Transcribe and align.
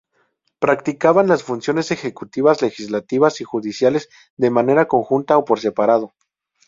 Practicaban 0.57 1.27
las 1.27 1.43
funciones 1.43 1.91
ejecutivas, 1.91 2.63
legislativas 2.63 3.39
y 3.39 3.43
judiciales 3.43 4.09
de 4.35 4.49
manera 4.49 4.87
conjunta 4.87 5.37
o 5.37 5.45
por 5.45 5.59
separado. 5.59 6.13